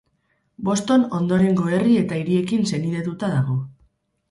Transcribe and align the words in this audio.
Boston 0.69 1.03
ondorengo 1.17 1.67
herri 1.77 1.99
eta 2.05 2.19
hiriekin 2.23 2.67
senidetuta 2.73 3.33
dago. 3.37 3.61